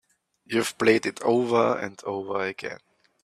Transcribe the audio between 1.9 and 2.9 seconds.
over again.